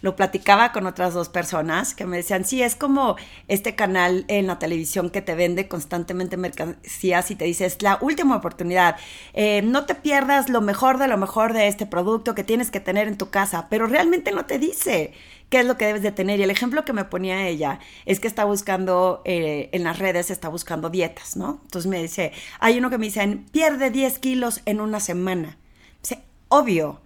lo 0.00 0.16
platicaba 0.16 0.72
con 0.72 0.86
otras 0.86 1.14
dos 1.14 1.28
personas 1.28 1.94
que 1.94 2.06
me 2.06 2.18
decían, 2.18 2.44
sí, 2.44 2.62
es 2.62 2.76
como 2.76 3.16
este 3.48 3.74
canal 3.74 4.24
en 4.28 4.46
la 4.46 4.58
televisión 4.58 5.10
que 5.10 5.22
te 5.22 5.34
vende 5.34 5.68
constantemente 5.68 6.36
mercancías 6.36 7.30
y 7.30 7.36
te 7.36 7.44
dice, 7.44 7.66
es 7.66 7.82
la 7.82 7.98
última 8.00 8.36
oportunidad, 8.36 8.96
eh, 9.34 9.62
no 9.62 9.86
te 9.86 9.94
pierdas 9.94 10.48
lo 10.48 10.60
mejor 10.60 10.98
de 10.98 11.08
lo 11.08 11.18
mejor 11.18 11.52
de 11.52 11.68
este 11.68 11.86
producto 11.86 12.34
que 12.34 12.44
tienes 12.44 12.70
que 12.70 12.80
tener 12.80 13.08
en 13.08 13.18
tu 13.18 13.30
casa, 13.30 13.66
pero 13.70 13.86
realmente 13.86 14.32
no 14.32 14.46
te 14.46 14.58
dice 14.58 15.12
qué 15.48 15.60
es 15.60 15.66
lo 15.66 15.76
que 15.76 15.86
debes 15.86 16.02
de 16.02 16.12
tener. 16.12 16.38
Y 16.38 16.42
el 16.42 16.50
ejemplo 16.50 16.84
que 16.84 16.92
me 16.92 17.04
ponía 17.04 17.48
ella 17.48 17.80
es 18.06 18.20
que 18.20 18.28
está 18.28 18.44
buscando, 18.44 19.22
eh, 19.24 19.70
en 19.72 19.84
las 19.84 19.98
redes 19.98 20.30
está 20.30 20.48
buscando 20.48 20.90
dietas, 20.90 21.36
¿no? 21.36 21.60
Entonces 21.62 21.90
me 21.90 22.02
dice, 22.02 22.32
hay 22.60 22.78
uno 22.78 22.90
que 22.90 22.98
me 22.98 23.06
dice, 23.06 23.38
pierde 23.50 23.90
10 23.90 24.18
kilos 24.18 24.60
en 24.66 24.80
una 24.80 25.00
semana. 25.00 25.58
Dice, 26.02 26.22
obvio, 26.48 27.00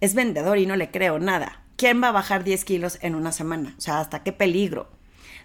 es 0.00 0.14
vendedor 0.14 0.58
y 0.58 0.66
no 0.66 0.76
le 0.76 0.90
creo 0.90 1.18
nada 1.18 1.63
¿quién 1.76 2.02
va 2.02 2.08
a 2.08 2.12
bajar 2.12 2.44
10 2.44 2.64
kilos 2.64 2.98
en 3.02 3.14
una 3.14 3.32
semana? 3.32 3.74
O 3.76 3.80
sea, 3.80 4.00
hasta 4.00 4.22
qué 4.22 4.32
peligro. 4.32 4.88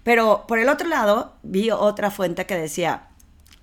Pero 0.03 0.45
por 0.47 0.59
el 0.59 0.69
otro 0.69 0.87
lado, 0.87 1.35
vi 1.43 1.71
otra 1.71 2.11
fuente 2.11 2.45
que 2.45 2.55
decía, 2.55 3.09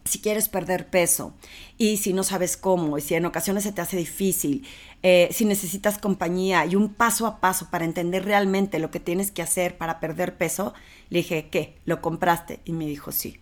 si 0.07 0.21
quieres 0.21 0.49
perder 0.49 0.89
peso 0.89 1.35
y 1.79 1.97
si 1.97 2.13
no 2.13 2.23
sabes 2.23 2.57
cómo 2.57 2.99
y 2.99 3.01
si 3.01 3.15
en 3.15 3.27
ocasiones 3.27 3.65
se 3.65 3.73
te 3.73 3.81
hace 3.81 3.97
difícil, 3.97 4.67
eh, 5.03 5.29
si 5.33 5.45
necesitas 5.45 5.99
compañía 5.99 6.65
y 6.67 6.77
un 6.77 6.95
paso 6.95 7.27
a 7.27 7.41
paso 7.41 7.69
para 7.71 7.85
entender 7.85 8.25
realmente 8.25 8.79
lo 8.79 8.91
que 8.91 9.01
tienes 9.01 9.31
que 9.31 9.43
hacer 9.43 9.77
para 9.77 10.01
perder 10.01 10.37
peso, 10.37 10.75
le 11.11 11.19
dije, 11.19 11.49
¿qué? 11.51 11.79
¿Lo 11.85 12.01
compraste? 12.01 12.61
Y 12.65 12.73
me 12.73 12.87
dijo, 12.87 13.13
sí. 13.13 13.41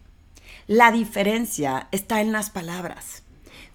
La 0.66 0.90
diferencia 0.90 1.88
está 1.90 2.20
en 2.20 2.32
las 2.32 2.50
palabras. 2.50 3.23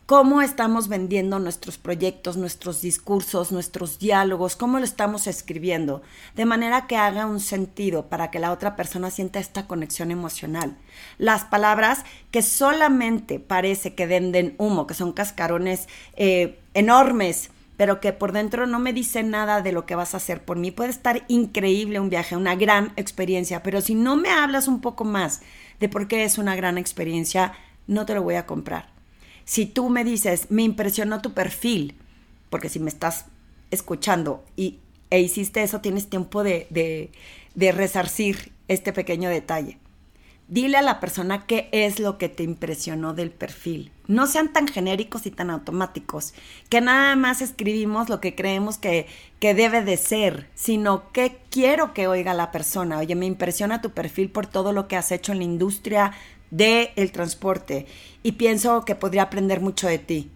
Cómo 0.09 0.41
estamos 0.41 0.87
vendiendo 0.87 1.37
nuestros 1.37 1.77
proyectos, 1.77 2.35
nuestros 2.35 2.81
discursos, 2.81 3.51
nuestros 3.51 3.99
diálogos, 3.99 4.55
cómo 4.55 4.79
lo 4.79 4.83
estamos 4.83 5.27
escribiendo, 5.27 6.01
de 6.35 6.45
manera 6.45 6.87
que 6.87 6.97
haga 6.97 7.27
un 7.27 7.39
sentido 7.39 8.07
para 8.07 8.31
que 8.31 8.39
la 8.39 8.51
otra 8.51 8.75
persona 8.75 9.11
sienta 9.11 9.37
esta 9.37 9.67
conexión 9.67 10.09
emocional. 10.09 10.75
Las 11.19 11.43
palabras 11.43 12.05
que 12.31 12.41
solamente 12.41 13.39
parece 13.39 13.93
que 13.93 14.07
venden 14.07 14.55
humo, 14.57 14.87
que 14.87 14.95
son 14.95 15.13
cascarones 15.13 15.87
eh, 16.15 16.57
enormes, 16.73 17.51
pero 17.77 17.99
que 17.99 18.11
por 18.11 18.31
dentro 18.31 18.65
no 18.65 18.79
me 18.79 18.93
dicen 18.93 19.29
nada 19.29 19.61
de 19.61 19.73
lo 19.73 19.85
que 19.85 19.93
vas 19.93 20.15
a 20.15 20.17
hacer 20.17 20.43
por 20.43 20.57
mí. 20.57 20.71
Puede 20.71 20.89
estar 20.89 21.23
increíble 21.27 21.99
un 21.99 22.09
viaje, 22.09 22.35
una 22.35 22.55
gran 22.55 22.93
experiencia, 22.95 23.61
pero 23.61 23.79
si 23.79 23.93
no 23.93 24.15
me 24.15 24.31
hablas 24.31 24.67
un 24.67 24.81
poco 24.81 25.03
más 25.03 25.41
de 25.79 25.87
por 25.87 26.07
qué 26.07 26.23
es 26.23 26.39
una 26.39 26.55
gran 26.55 26.79
experiencia, 26.79 27.53
no 27.85 28.07
te 28.07 28.15
lo 28.15 28.23
voy 28.23 28.33
a 28.33 28.47
comprar. 28.47 28.98
Si 29.49 29.65
tú 29.65 29.89
me 29.89 30.03
dices, 30.03 30.45
me 30.51 30.61
impresionó 30.61 31.23
tu 31.23 31.33
perfil, 31.33 31.95
porque 32.51 32.69
si 32.69 32.79
me 32.79 32.87
estás 32.87 33.25
escuchando 33.71 34.45
y, 34.55 34.77
e 35.09 35.21
hiciste 35.21 35.63
eso, 35.63 35.81
tienes 35.81 36.07
tiempo 36.07 36.43
de, 36.43 36.67
de, 36.69 37.09
de 37.55 37.71
resarcir 37.71 38.51
este 38.67 38.93
pequeño 38.93 39.27
detalle. 39.27 39.79
Dile 40.49 40.77
a 40.77 40.83
la 40.83 40.99
persona 40.99 41.47
qué 41.47 41.67
es 41.71 41.99
lo 41.99 42.19
que 42.19 42.29
te 42.29 42.43
impresionó 42.43 43.15
del 43.15 43.31
perfil. 43.31 43.91
No 44.05 44.27
sean 44.27 44.53
tan 44.53 44.67
genéricos 44.67 45.25
y 45.25 45.31
tan 45.31 45.49
automáticos, 45.49 46.35
que 46.69 46.79
nada 46.79 47.15
más 47.15 47.41
escribimos 47.41 48.07
lo 48.07 48.21
que 48.21 48.35
creemos 48.35 48.77
que, 48.77 49.07
que 49.39 49.55
debe 49.55 49.83
de 49.83 49.97
ser, 49.97 50.47
sino 50.53 51.11
que 51.11 51.39
quiero 51.49 51.95
que 51.95 52.07
oiga 52.07 52.35
la 52.35 52.51
persona. 52.51 52.99
Oye, 52.99 53.15
me 53.15 53.25
impresiona 53.25 53.81
tu 53.81 53.89
perfil 53.93 54.29
por 54.29 54.45
todo 54.45 54.73
lo 54.73 54.87
que 54.87 54.95
has 54.95 55.11
hecho 55.11 55.31
en 55.31 55.39
la 55.39 55.43
industria 55.45 56.11
del 56.51 56.89
el 56.95 57.11
transporte 57.11 57.85
y 58.23 58.33
pienso 58.33 58.85
que 58.85 58.95
podría 58.95 59.23
aprender 59.23 59.61
mucho 59.61 59.87
de 59.87 59.99
ti. 59.99 60.31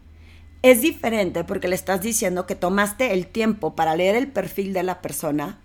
Es 0.61 0.81
diferente 0.81 1.43
porque 1.43 1.67
le 1.67 1.75
estás 1.75 2.01
diciendo 2.01 2.45
que 2.45 2.55
tomaste 2.55 3.13
el 3.13 3.27
tiempo 3.27 3.75
para 3.75 3.95
leer 3.95 4.15
el 4.15 4.27
perfil 4.27 4.73
de 4.73 4.83
la 4.83 5.01
persona 5.01 5.59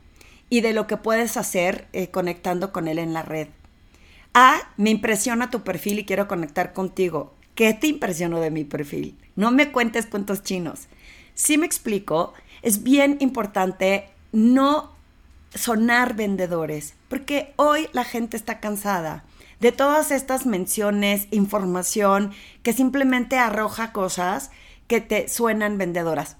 y 0.50 0.60
de 0.60 0.72
lo 0.72 0.86
que 0.86 0.96
puedes 0.96 1.36
hacer 1.36 1.86
eh, 1.92 2.08
conectando 2.08 2.72
con 2.72 2.88
él 2.88 2.98
en 2.98 3.12
la 3.12 3.22
red. 3.22 3.48
Ah, 4.34 4.58
me 4.76 4.90
impresiona 4.90 5.50
tu 5.50 5.62
perfil 5.62 6.00
y 6.00 6.04
quiero 6.04 6.28
conectar 6.28 6.72
contigo. 6.72 7.34
¿Qué 7.54 7.74
te 7.74 7.86
impresionó 7.88 8.40
de 8.40 8.50
mi 8.50 8.64
perfil? 8.64 9.16
No 9.36 9.50
me 9.50 9.70
cuentes 9.72 10.06
cuentos 10.06 10.42
chinos. 10.42 10.88
Si 11.34 11.58
me 11.58 11.66
explico, 11.66 12.34
es 12.62 12.82
bien 12.82 13.16
importante 13.20 14.08
no 14.32 14.92
sonar 15.54 16.14
vendedores, 16.14 16.94
porque 17.08 17.52
hoy 17.56 17.88
la 17.92 18.04
gente 18.04 18.36
está 18.36 18.60
cansada 18.60 19.24
de 19.60 19.72
todas 19.72 20.10
estas 20.10 20.46
menciones, 20.46 21.28
información 21.30 22.32
que 22.62 22.72
simplemente 22.72 23.38
arroja 23.38 23.92
cosas 23.92 24.50
que 24.86 25.00
te 25.00 25.28
suenan 25.28 25.78
vendedoras. 25.78 26.36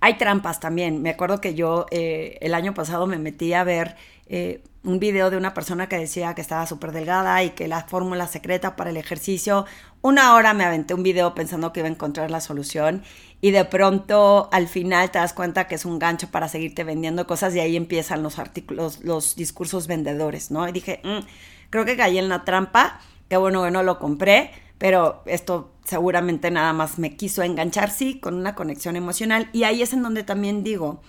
Hay 0.00 0.18
trampas 0.18 0.60
también. 0.60 1.02
Me 1.02 1.10
acuerdo 1.10 1.40
que 1.40 1.54
yo 1.54 1.86
eh, 1.90 2.38
el 2.40 2.54
año 2.54 2.74
pasado 2.74 3.06
me 3.06 3.18
metí 3.18 3.52
a 3.52 3.64
ver 3.64 3.96
eh, 4.26 4.62
un 4.84 5.00
video 5.00 5.30
de 5.30 5.36
una 5.36 5.54
persona 5.54 5.88
que 5.88 5.98
decía 5.98 6.34
que 6.34 6.40
estaba 6.40 6.66
súper 6.66 6.92
delgada 6.92 7.42
y 7.42 7.50
que 7.50 7.66
la 7.66 7.82
fórmula 7.84 8.26
secreta 8.26 8.76
para 8.76 8.90
el 8.90 8.96
ejercicio. 8.96 9.66
Una 10.02 10.34
hora 10.34 10.54
me 10.54 10.64
aventé 10.64 10.94
un 10.94 11.02
video 11.02 11.34
pensando 11.34 11.72
que 11.72 11.80
iba 11.80 11.88
a 11.88 11.92
encontrar 11.92 12.30
la 12.30 12.40
solución 12.40 13.02
y 13.40 13.50
de 13.50 13.64
pronto 13.64 14.48
al 14.52 14.68
final 14.68 15.10
te 15.10 15.18
das 15.18 15.32
cuenta 15.32 15.66
que 15.66 15.74
es 15.74 15.84
un 15.84 15.98
gancho 15.98 16.30
para 16.30 16.48
seguirte 16.48 16.84
vendiendo 16.84 17.26
cosas 17.26 17.54
y 17.54 17.60
ahí 17.60 17.76
empiezan 17.76 18.22
los 18.22 18.38
artículos, 18.38 19.02
los 19.02 19.34
discursos 19.34 19.86
vendedores, 19.86 20.50
¿no? 20.50 20.68
Y 20.68 20.72
dije, 20.72 21.00
mm, 21.02 21.26
Creo 21.70 21.84
que 21.84 21.96
caí 21.96 22.18
en 22.18 22.28
la 22.28 22.44
trampa, 22.44 23.00
que 23.28 23.36
bueno 23.36 23.64
que 23.64 23.70
no 23.70 23.82
lo 23.82 23.98
compré, 23.98 24.50
pero 24.78 25.22
esto 25.26 25.72
seguramente 25.84 26.50
nada 26.50 26.72
más 26.72 26.98
me 26.98 27.16
quiso 27.16 27.42
enganchar, 27.42 27.90
sí, 27.90 28.18
con 28.18 28.34
una 28.34 28.54
conexión 28.54 28.96
emocional. 28.96 29.48
Y 29.52 29.64
ahí 29.64 29.82
es 29.82 29.92
en 29.92 30.02
donde 30.02 30.22
también 30.22 30.62
digo 30.62 31.00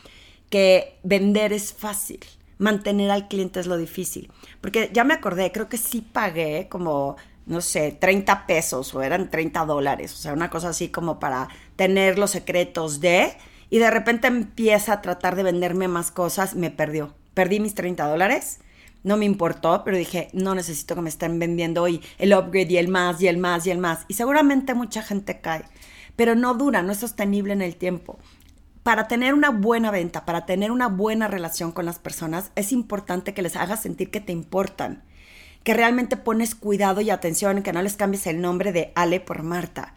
que 0.50 0.98
vender 1.04 1.52
es 1.52 1.74
fácil, 1.74 2.20
mantener 2.58 3.12
al 3.12 3.28
cliente 3.28 3.60
es 3.60 3.68
lo 3.68 3.78
difícil. 3.78 4.32
Porque 4.62 4.90
ya 4.94 5.04
me 5.04 5.14
acordé, 5.14 5.52
creo 5.52 5.68
que 5.70 5.78
sí 5.78 6.02
pagué 6.02 6.68
como, 6.70 7.18
no 7.46 7.62
sé, 7.62 7.92
30 7.92 8.46
pesos 8.48 8.94
o 8.94 9.02
eran 9.02 9.30
30 9.30 9.66
dólares, 9.66 10.14
o 10.14 10.18
sea, 10.18 10.34
una 10.34 10.50
cosa 10.50 10.70
así 10.70 10.90
como 10.90 11.20
para 11.20 11.50
tener 11.76 12.18
los 12.18 12.32
secretos 12.32 13.00
de... 13.00 13.34
Y 13.70 13.80
de 13.80 13.92
repente 13.92 14.28
empieza 14.28 14.94
a 14.94 15.02
tratar 15.02 15.36
de 15.36 15.44
venderme 15.44 15.90
más 15.90 16.10
cosas, 16.10 16.56
me 16.56 16.72
perdió. 16.72 17.14
Perdí 17.34 17.60
mis 17.60 17.76
30 17.76 18.08
dólares 18.08 18.62
no 19.04 19.18
me 19.18 19.26
importó, 19.26 19.84
pero 19.84 19.98
dije, 19.98 20.30
no 20.34 20.56
necesito 20.56 20.96
que 20.96 21.02
me 21.02 21.10
estén 21.10 21.40
vendiendo 21.40 21.84
hoy 21.84 22.02
el 22.18 22.34
upgrade 22.34 22.72
y 22.72 22.78
el 22.78 22.88
más 22.88 23.22
y 23.22 23.28
el 23.28 23.38
más 23.38 23.66
y 23.66 23.72
el 23.72 23.78
más. 23.78 24.06
Y 24.08 24.16
seguramente 24.16 24.74
mucha 24.74 25.02
gente 25.02 25.40
cae, 25.40 25.64
pero 26.16 26.36
no 26.36 26.54
dura, 26.54 26.84
no 26.84 26.92
es 26.92 27.00
sostenible 27.00 27.54
en 27.54 27.62
el 27.62 27.76
tiempo. 27.76 28.20
Para 28.84 29.08
tener 29.08 29.34
una 29.34 29.50
buena 29.50 29.92
venta, 29.92 30.26
para 30.26 30.46
tener 30.46 30.72
una 30.72 30.88
buena 30.88 31.28
relación 31.28 31.72
con 31.72 31.86
las 31.86 32.00
personas, 32.00 32.52
es 32.56 32.72
importante 32.72 33.34
que 33.34 33.42
les 33.42 33.56
hagas 33.56 33.82
sentir 33.82 34.12
que 34.12 34.22
te 34.22 34.32
importan, 34.32 35.04
que 35.64 35.74
realmente 35.74 36.16
pones 36.16 36.56
cuidado 36.56 37.02
y 37.02 37.10
atención, 37.10 37.64
que 37.64 37.74
no 37.74 37.82
les 37.82 37.98
cambies 37.98 38.28
el 38.28 38.40
nombre 38.40 38.72
de 38.72 38.94
Ale 38.96 39.20
por 39.20 39.44
Marta, 39.44 39.96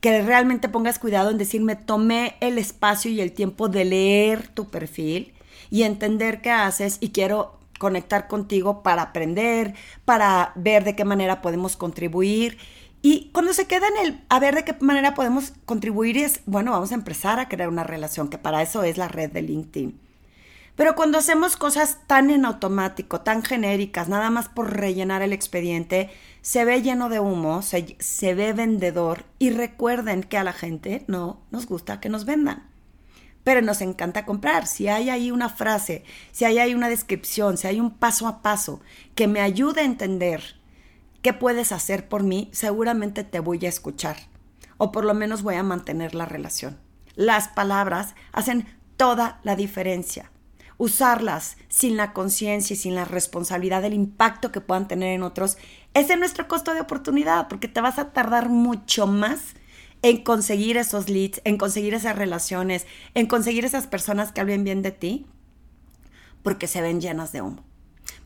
que 0.00 0.22
realmente 0.22 0.68
pongas 0.68 1.00
cuidado 1.00 1.30
en 1.30 1.38
decirme, 1.38 1.74
tomé 1.74 2.36
el 2.40 2.58
espacio 2.58 3.10
y 3.10 3.20
el 3.20 3.32
tiempo 3.32 3.68
de 3.68 3.84
leer 3.84 4.46
tu 4.46 4.68
perfil 4.68 5.32
y 5.70 5.82
entender 5.82 6.40
qué 6.40 6.50
haces 6.50 6.98
y 7.00 7.10
quiero 7.10 7.57
conectar 7.78 8.28
contigo 8.28 8.82
para 8.82 9.02
aprender, 9.02 9.74
para 10.04 10.52
ver 10.56 10.84
de 10.84 10.94
qué 10.94 11.04
manera 11.04 11.40
podemos 11.40 11.76
contribuir. 11.76 12.58
Y 13.00 13.30
cuando 13.32 13.52
se 13.52 13.66
queda 13.66 13.86
en 13.88 14.06
el 14.06 14.24
a 14.28 14.40
ver 14.40 14.56
de 14.56 14.64
qué 14.64 14.76
manera 14.80 15.14
podemos 15.14 15.52
contribuir 15.64 16.18
es, 16.18 16.40
bueno, 16.46 16.72
vamos 16.72 16.92
a 16.92 16.96
empezar 16.96 17.38
a 17.38 17.48
crear 17.48 17.68
una 17.68 17.84
relación, 17.84 18.28
que 18.28 18.38
para 18.38 18.60
eso 18.60 18.82
es 18.82 18.98
la 18.98 19.08
red 19.08 19.30
de 19.30 19.42
LinkedIn. 19.42 20.00
Pero 20.74 20.94
cuando 20.94 21.18
hacemos 21.18 21.56
cosas 21.56 21.98
tan 22.06 22.30
en 22.30 22.44
automático, 22.44 23.20
tan 23.22 23.42
genéricas, 23.42 24.08
nada 24.08 24.30
más 24.30 24.48
por 24.48 24.76
rellenar 24.76 25.22
el 25.22 25.32
expediente, 25.32 26.10
se 26.40 26.64
ve 26.64 26.82
lleno 26.82 27.08
de 27.08 27.18
humo, 27.18 27.62
se, 27.62 27.96
se 27.98 28.34
ve 28.34 28.52
vendedor 28.52 29.24
y 29.40 29.50
recuerden 29.50 30.22
que 30.22 30.38
a 30.38 30.44
la 30.44 30.52
gente 30.52 31.04
no 31.08 31.40
nos 31.50 31.66
gusta 31.66 32.00
que 32.00 32.08
nos 32.08 32.24
vendan 32.24 32.67
pero 33.48 33.62
nos 33.62 33.80
encanta 33.80 34.26
comprar. 34.26 34.66
Si 34.66 34.88
hay 34.88 35.08
ahí 35.08 35.30
una 35.30 35.48
frase, 35.48 36.04
si 36.32 36.44
hay 36.44 36.58
ahí 36.58 36.74
una 36.74 36.90
descripción, 36.90 37.56
si 37.56 37.66
hay 37.66 37.80
un 37.80 37.90
paso 37.90 38.28
a 38.28 38.42
paso 38.42 38.82
que 39.14 39.26
me 39.26 39.40
ayude 39.40 39.80
a 39.80 39.86
entender 39.86 40.60
qué 41.22 41.32
puedes 41.32 41.72
hacer 41.72 42.10
por 42.10 42.24
mí, 42.24 42.50
seguramente 42.52 43.24
te 43.24 43.40
voy 43.40 43.64
a 43.64 43.70
escuchar 43.70 44.18
o 44.76 44.92
por 44.92 45.06
lo 45.06 45.14
menos 45.14 45.42
voy 45.42 45.54
a 45.54 45.62
mantener 45.62 46.14
la 46.14 46.26
relación. 46.26 46.78
Las 47.14 47.48
palabras 47.48 48.14
hacen 48.32 48.66
toda 48.98 49.40
la 49.44 49.56
diferencia. 49.56 50.30
Usarlas 50.76 51.56
sin 51.68 51.96
la 51.96 52.12
conciencia 52.12 52.74
y 52.74 52.76
sin 52.76 52.94
la 52.94 53.06
responsabilidad 53.06 53.80
del 53.80 53.94
impacto 53.94 54.52
que 54.52 54.60
puedan 54.60 54.88
tener 54.88 55.14
en 55.14 55.22
otros 55.22 55.56
es 55.94 56.14
nuestro 56.18 56.48
costo 56.48 56.74
de 56.74 56.82
oportunidad, 56.82 57.48
porque 57.48 57.66
te 57.66 57.80
vas 57.80 57.98
a 57.98 58.12
tardar 58.12 58.50
mucho 58.50 59.06
más 59.06 59.54
en 60.02 60.22
conseguir 60.22 60.76
esos 60.76 61.08
leads, 61.08 61.40
en 61.44 61.58
conseguir 61.58 61.94
esas 61.94 62.16
relaciones, 62.16 62.86
en 63.14 63.26
conseguir 63.26 63.64
esas 63.64 63.86
personas 63.86 64.32
que 64.32 64.40
hablen 64.40 64.64
bien 64.64 64.82
de 64.82 64.92
ti, 64.92 65.26
porque 66.42 66.66
se 66.66 66.82
ven 66.82 67.00
llenas 67.00 67.32
de 67.32 67.42
humo. 67.42 67.64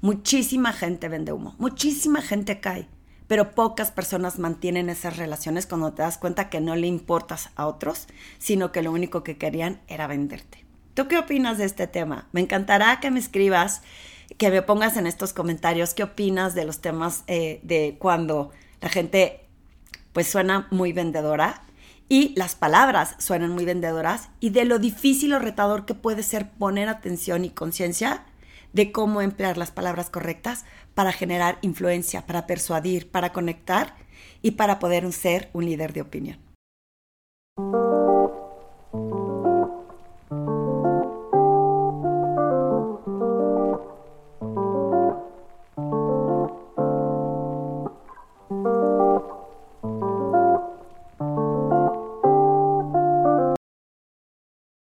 Muchísima 0.01 0.73
gente 0.73 1.09
vende 1.09 1.33
humo, 1.33 1.55
muchísima 1.59 2.23
gente 2.23 2.61
cae, 2.61 2.89
pero 3.27 3.53
pocas 3.53 3.91
personas 3.91 4.39
mantienen 4.39 4.91
esas 4.91 5.17
relaciones 5.17 5.67
cuando 5.67 5.93
te 5.93 6.03
das 6.03 6.19
cuenta 6.19 6.51
que 6.51 6.61
no 6.61 6.77
le 6.77 6.87
importas 6.87 7.51
a 7.57 7.67
otros, 7.67 8.07
sino 8.39 8.73
que 8.73 8.83
lo 8.83 8.93
único 8.93 9.23
que 9.23 9.39
querían 9.39 9.81
era 9.89 10.07
venderte. 10.07 10.65
¿Tú 10.95 11.09
qué 11.09 11.19
opinas 11.19 11.57
de 11.57 11.65
este 11.65 11.87
tema? 11.87 12.29
Me 12.33 12.41
encantará 12.41 13.01
que 13.01 13.11
me 13.11 13.19
escribas, 13.19 13.83
que 14.37 14.51
me 14.51 14.61
pongas 14.61 14.97
en 14.97 15.07
estos 15.07 15.33
comentarios 15.33 15.95
qué 15.95 16.03
opinas 16.03 16.55
de 16.55 16.65
los 16.65 16.81
temas 16.81 17.25
eh, 17.27 17.61
de 17.63 17.97
cuando 17.99 18.51
la 18.81 18.91
gente 18.91 19.47
pues 20.13 20.29
suena 20.29 20.67
muy 20.71 20.93
vendedora 20.93 21.63
y 22.09 22.35
las 22.37 22.55
palabras 22.55 23.15
suenan 23.19 23.51
muy 23.51 23.65
vendedoras 23.65 24.29
y 24.41 24.51
de 24.51 24.65
lo 24.65 24.79
difícil 24.79 25.33
o 25.33 25.39
retador 25.39 25.87
que 25.87 25.95
puede 25.95 26.23
ser 26.23 26.51
poner 26.51 26.89
atención 26.89 27.45
y 27.45 27.51
conciencia 27.51 28.25
de 28.73 28.93
cómo 28.93 29.23
emplear 29.23 29.57
las 29.59 29.71
palabras 29.71 30.11
correctas 30.11 30.65
para 30.95 31.13
generar 31.13 31.59
influencia, 31.63 32.27
para 32.27 32.47
persuadir, 32.47 33.11
para 33.11 33.33
conectar 33.33 33.95
y 34.43 34.53
para 34.53 34.79
poder 34.79 35.11
ser 35.13 35.51
un 35.53 35.65
líder 35.67 35.93
de 35.93 36.03
opinión. 36.03 36.39